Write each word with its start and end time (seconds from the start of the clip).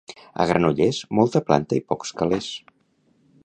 A 0.43 0.47
Granollers, 0.51 1.01
molta 1.19 1.43
planta 1.51 1.79
i 1.81 1.85
pocs 1.93 2.17
calés. 2.23 2.49